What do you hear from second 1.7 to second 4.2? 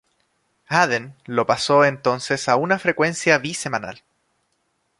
entonces a una frecuencia bi-semanal.